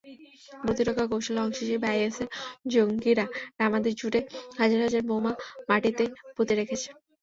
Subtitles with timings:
[0.61, 2.27] প্রতিরক্ষা কৌশলের অংশ হিসেবে আইএসের
[2.73, 3.25] জঙ্গিরা
[3.59, 4.19] রামাদিজুড়ে
[4.59, 5.31] হাজার হাজার বোমা
[5.69, 6.03] মাটিতে
[6.35, 6.89] পুঁতে রেখেছে।